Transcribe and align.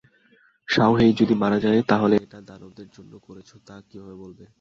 শাওহেই 0.67 1.13
যদি 1.13 1.33
মারা 1.33 1.59
যায়, 1.59 1.81
তাহলে 1.87 2.15
এটা 2.17 2.39
দানবদের 2.41 2.87
জন্য 2.97 3.13
করেছো 3.27 3.55
তা 3.67 3.75
কীভাবে 3.89 4.15
বলবে? 4.15 4.45